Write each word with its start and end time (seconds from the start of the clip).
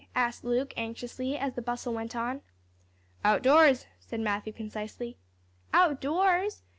asked 0.15 0.43
Luke, 0.43 0.73
anxiously, 0.77 1.37
as 1.37 1.53
the 1.53 1.61
bustle 1.61 1.93
went 1.93 2.15
on. 2.15 2.41
"Outdoors," 3.23 3.85
said 3.99 4.19
Matthew, 4.19 4.51
concisely. 4.51 5.15
"Outdoors?" 5.75 6.63